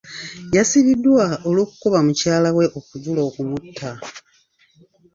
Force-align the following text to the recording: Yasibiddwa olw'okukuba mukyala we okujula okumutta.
Yasibiddwa 0.55 1.25
olw'okukuba 1.47 1.99
mukyala 2.05 2.49
we 2.57 2.65
okujula 2.79 3.21
okumutta. 3.29 3.89